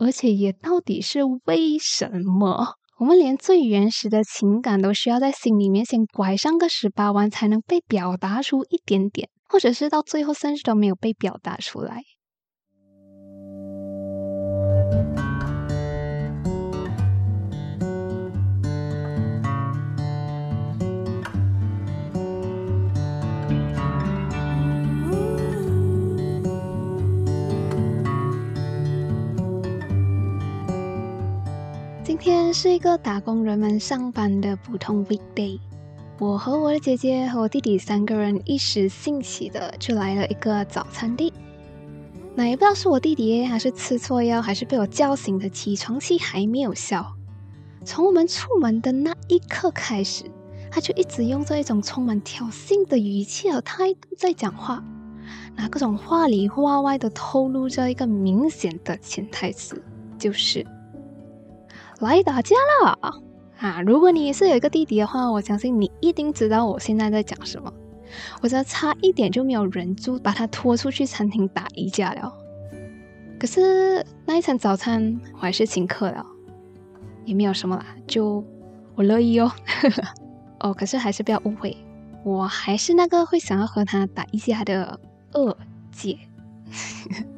[0.00, 2.74] 而且也到底是为什么？
[2.98, 12.02] 我们连最原始的情感都需要在心里面先拐上个十八弯，才能被表达出一点点，或者是到最后甚至都没有被表达出来。
[32.50, 35.56] 这是一个打工人们上班的普通 weekday，
[36.18, 41.32] 我和我的姐姐和我弟弟三个人一时兴起的就来了一个早餐店。
[42.34, 47.06] 那也不知道是我弟弟还是吃错药，还是被我叫醒的起床气还没有消。
[47.84, 50.24] 从我们出门的那一刻开始，
[50.72, 54.82] 他就一直用着一种充满挑衅的语气和态度在讲话，
[55.54, 59.80] 那各种话里话外的透露着一个明显的潜台词，
[60.18, 60.66] 就是。
[62.06, 62.98] 来打架了
[63.58, 63.82] 啊！
[63.82, 67.70] 如果你是有一个弟弟的话，我相信你一定知道我现在在讲什么。
[68.40, 72.32] 我这差一点就没有忍住，把他拖出去餐厅打一架了。
[73.38, 76.24] 可是那一餐早餐我还是请客了，
[77.26, 78.42] 也没有什么啦，就
[78.94, 79.52] 我乐意哦。
[80.60, 81.76] 哦，可是还是不要误会，
[82.24, 84.98] 我还是那个会想要和他打一架的
[85.32, 85.56] 二
[85.92, 86.18] 姐。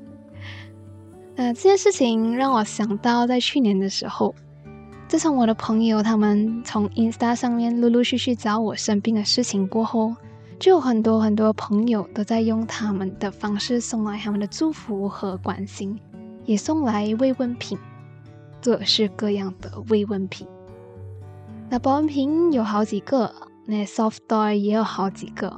[1.34, 4.32] 那这件事情让我想到在去年的时候。
[5.12, 10.16] 自从我的朋友他们从 Insta 上面陆陆续续找我生病的事情过后，
[10.58, 16.00] 就有很多很多朋友都在用他们的方式送来他们的祝福和关心，
[16.46, 17.76] 也送来慰问品，
[18.62, 20.48] 各式各样的慰问品。
[21.68, 23.30] 那保温瓶有好几个，
[23.66, 25.52] 那 soft toy 也有好几个，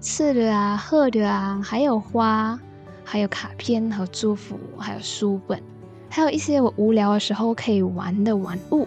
[0.00, 2.58] 吃的啊、喝的啊，还有花，
[3.04, 5.62] 还有卡片和祝福，还有书本。
[6.08, 8.86] 还有一些我无聊的时候可以玩的玩物，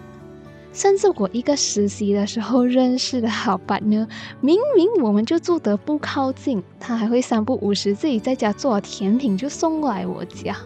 [0.72, 4.06] 甚至我一个实习的时候认识的好伴呢，
[4.40, 10.56] 明明我们就住得不靠近，他还会三不五时自己在家做甜品就送来我家，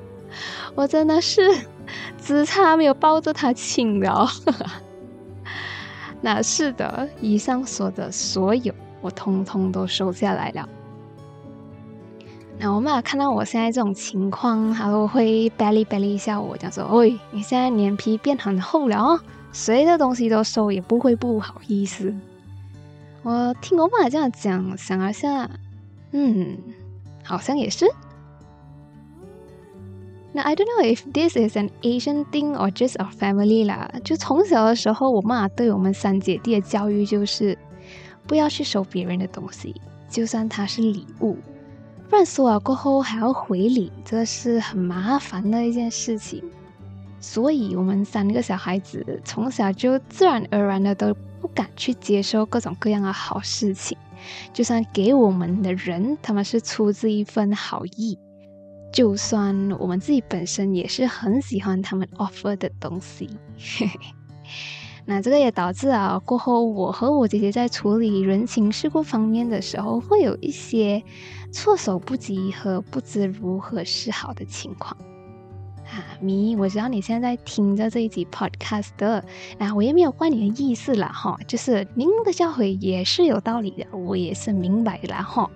[0.75, 1.43] 我真的是
[2.21, 4.29] 只差没有抱着他亲了。
[6.23, 10.69] 那是的，以上说的所有，我通通都收下来了。
[12.59, 19.21] 那我妈看到我现在这种情况，她都会 belly belly 一下我，讲说：“喂，你现在脸皮变很厚了哦，
[19.53, 22.15] 谁的东西都收，也不会不好意思。”
[23.23, 25.51] 我听我妈这样讲，想了下，
[26.13, 26.57] 嗯，
[27.23, 27.87] 好像也是。
[30.33, 33.91] 那 I don't know if this is an Asian thing or just our family 啦。
[34.03, 37.59] 就从小的时候，我妈对我们三姐弟的教育就是，
[38.27, 39.75] 不要去收别人的东西，
[40.09, 41.37] 就算它是礼物。
[42.09, 46.43] 不然收了过后还要回礼，这是很麻烦的一件事情。
[47.21, 53.99] 所以，我们三个小孩子从小就自然而然的都不敢去接受各种各样的好事情，
[54.53, 58.17] 就算给我们的人他们是出自一份好意，
[58.93, 63.29] 就算我们自己本身也是很喜欢他们 offer 的东西。
[65.09, 71.01] 那这个也导致啊，过后我和我姐姐在处理人情世故方面的时候，会有一些
[71.53, 74.97] 措手不及和不知如何是好的情况。
[75.85, 79.25] 啊，咪，我知道你现在在听着这一集 podcast 的，
[79.57, 85.49] 那我也没有怪你的意思了哈，就是您的教诲也是有道理的，我也是明白了哈。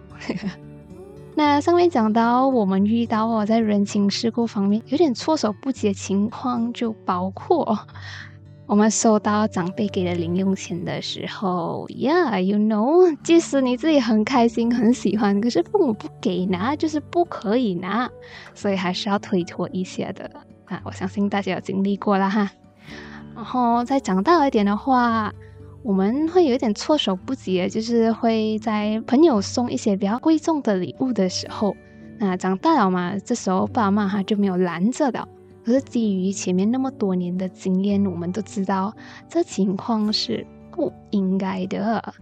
[1.35, 7.77] 那上面讲到我们遇到哦在人情世故方面有点措手不及的情况，就包括。
[8.71, 18.09] 我们收到长辈给的零用钱的时候，Yeah，you know，即使你自己很开心、很喜欢，可是父母不给拿，就是不可以拿，
[18.55, 20.31] 所以还是要推脱一些的
[20.67, 20.81] 啊。
[20.85, 22.49] 我相信大家有经历过了哈。
[23.35, 25.33] 然后再长大一点的话，
[25.83, 31.75] 我们会有一点措手不及，就是会在朋友送一些比较贵重的礼物的时候，
[32.21, 35.27] 那长大了嘛，这时候爸妈哈就没有拦着的。
[35.65, 38.95] 可是基于前面那么多年的经验，我们都知道
[39.29, 42.15] 这情况是不应该的，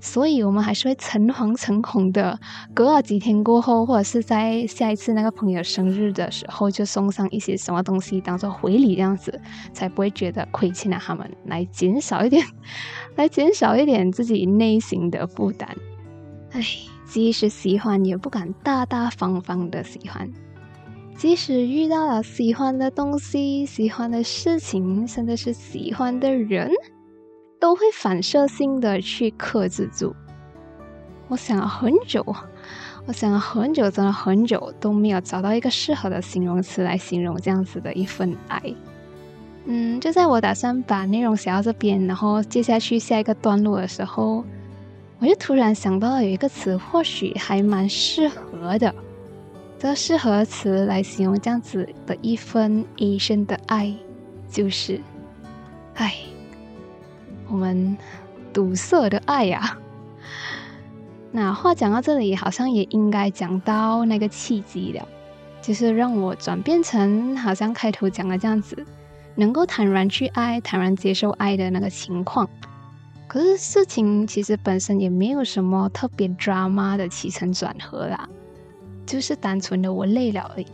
[0.00, 2.38] 所以我们还是会诚惶诚恐的，
[2.72, 9.38] 隔了几天过后，或者是在下一次那个朋友生日的时候，就送上一些什么东西当做回礼，这样子
[9.72, 12.46] 才不会觉得亏欠了他们，来减少一点，
[13.16, 15.68] 来减少一点自己内心的负担。
[16.52, 16.62] 唉，
[17.06, 20.30] 即使喜欢，也不敢大大方方的喜欢。
[21.18, 26.70] 即使遇到了喜欢的东西、喜欢的事情，甚至是喜欢的人，
[27.58, 30.14] 都会反射性的去克制住。
[31.26, 32.24] 我想了很久，
[33.04, 38.62] 我想了很久，真的很久都没有找到一个适合的形容词来形容这样子的一份爱。
[39.64, 44.44] 嗯，就在我打算把内容写到这边，然后接下去下一个段落的时候，
[45.18, 48.94] 我就突然想到了有一个词，或许还蛮适合的。
[49.78, 53.94] 这适合词来形容这样子的一份一生的爱，
[54.50, 55.00] 就是
[55.94, 56.12] 爱。
[57.48, 57.96] 我们
[58.52, 59.78] 堵塞的爱呀。
[61.30, 65.06] 那话讲到这里，好像也应该讲到那个契机了，
[65.62, 68.84] 就是让我转变成好像开头讲的这样子。
[69.36, 72.50] 能够坦然去爱、坦然接受爱的那个情况，
[73.28, 78.28] 可是事情其实本身也没有什么特别 drama 的起承转合啦，
[79.08, 80.66] 就是单纯的我累了而已。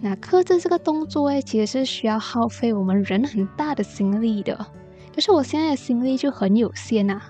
[0.00, 4.66] 那克制这个动作诶，其实是需要耗费我们人很大的心力的，
[5.14, 7.20] 可是我现在的心力就很有限呐，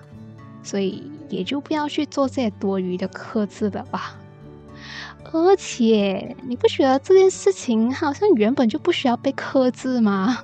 [0.63, 4.17] 所以也就不要去做这些多余的克制了吧。
[5.31, 10.39] 而且，你不觉得这件事情好像原本就不需要被克制吗？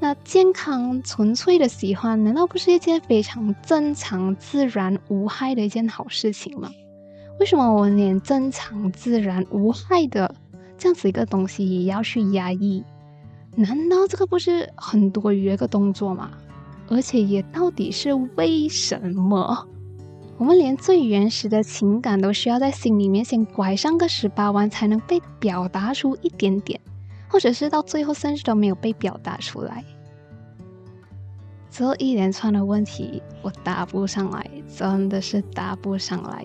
[0.00, 6.70] 那健康纯粹的喜欢，难道不是一件非常正常、自然、无害的一件好事情吗？
[7.40, 10.34] 为什么我们连正常、自然、无害的
[10.78, 12.84] 这样子一个东西也要去压抑？
[13.56, 16.30] 难道这个不是很多余的一个动作吗？
[16.88, 19.66] 而且也到底是为什么？
[20.38, 26.80] 我们连最原始的情感都需要在心里面先拐上个十八弯，才能被表达出一点点，
[27.28, 29.84] 或者是到最后甚至都没有被表达出来。
[31.70, 36.44] 这一连串的问题，我答不上来，真的是答不上来。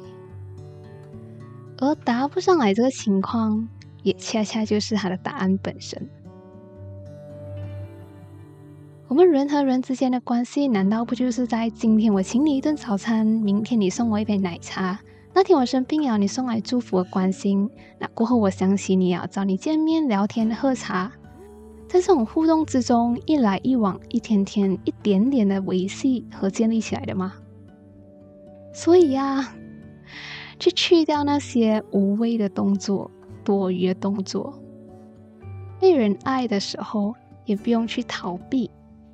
[1.79, 3.67] 而答不上来这个情况，
[4.03, 6.09] 也恰恰就是它的答案本身。
[9.07, 14.99] 我们人和人之间的关系，难道不就是在今天我请你一顿早餐，明天你送我一杯奶茶，
[15.33, 17.69] 那天我生病了，你送来祝福和关心，
[17.99, 21.11] 那过后我想起你啊，找你见面聊天喝茶，
[21.87, 27.33] 在这种互动之中，一来一往，一天天一点点的维系和建立起来的吗？
[28.73, 29.55] 所以呀，
[30.59, 33.09] 去去掉那些无谓的动作、
[33.43, 34.57] 多余的动作，
[35.79, 37.13] 被人爱的时候，
[37.45, 38.69] 也不用去逃避。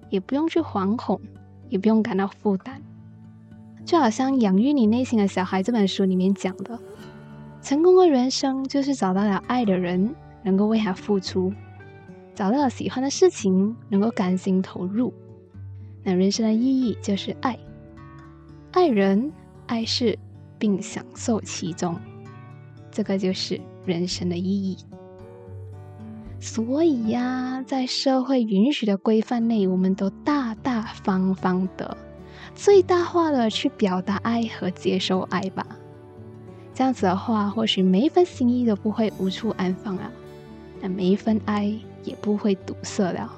[0.10, 1.20] 也不用去惶恐，
[1.70, 2.80] 也不用感到负担，
[3.84, 6.78] 就好像《养育你内心的小孩》这本书里面讲的，
[7.64, 10.14] 成功的人生就是找到了爱的人，
[10.44, 11.52] 能够为他付出，
[12.36, 15.12] 找到了喜欢的事情，能够甘心投入。
[16.04, 17.58] 那人生的意义就是爱，
[18.72, 19.32] 爱人、
[19.66, 20.20] 爱事，
[20.64, 22.00] 并享受其中，
[22.90, 24.78] 这个就是人生的意义。
[26.40, 31.98] 所以呀，在社会允许的规范内，我们都大大方方的、
[32.56, 35.68] 最大化的去表达爱和接受爱吧。
[36.74, 40.10] 这样子的话，或许每一份心意都不会无处安放啊，
[40.80, 43.30] 那每一份爱也不会堵塞了。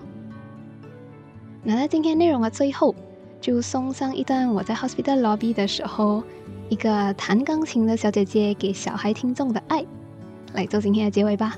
[1.64, 2.94] 那在今天内容的最后，
[3.40, 6.24] 就送上一段我在 hospital lobby 的时候，
[6.70, 9.86] 一个弹钢琴的小姐姐给小孩听众的爱，
[10.54, 11.56] 来做今天的结尾吧。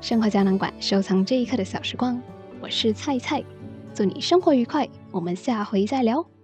[0.00, 2.20] 生活胶囊馆收藏这一刻的小时光，
[2.60, 3.42] 我是菜菜，
[3.94, 6.37] 祝你生活愉快，我们下回再聊。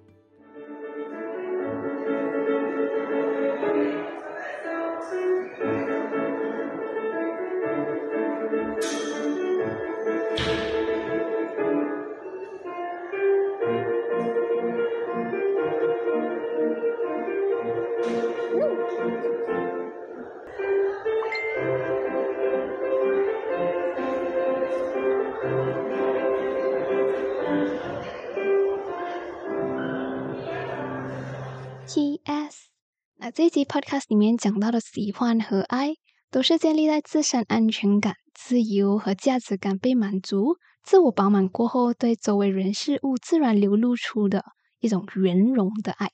[33.55, 35.93] 集 Podcast 里面讲到的喜欢和爱，
[36.29, 44.43] 都是建立在自身安全感、自由和价值感被满足、自我饱满过后，对周围人事物自然流露出的
[44.81, 46.11] 一种圆融的爱。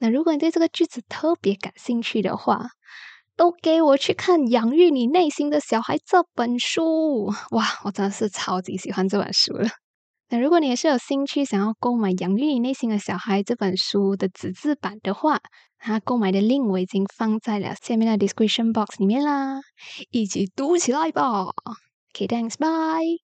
[0.00, 2.66] 那如果你对这个句子特别感兴趣的话，
[3.36, 7.26] 都给我去看《养育你内心的小孩》这本书。
[7.52, 9.68] 哇，我真的是超级喜欢这本书了。
[10.30, 15.38] 那如果你也是有兴趣想要购买《养育你内心的小孩》这本书的纸质版的话，
[15.78, 19.60] 它购买的 link 我已经放在了下面的 description box 里面啦，
[20.10, 21.46] 一起读起来吧。
[22.14, 23.23] Okay，thanks，bye。